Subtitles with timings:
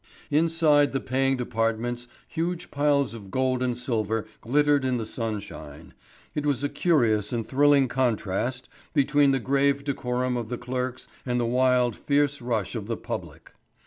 [0.31, 5.93] Inside the paying departments huge piles of gold and silver glittered in the sunshine.
[6.33, 11.39] It was a curious and thrilling contrast between the grave decorum of the clerks and
[11.39, 13.51] the wild, fierce rush of the public.